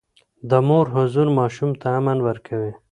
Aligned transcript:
د 0.49 0.51
مور 0.67 0.85
حضور 0.95 1.27
ماشوم 1.37 1.71
ته 1.81 1.87
امن 1.99 2.17
ورکوي. 2.27 2.71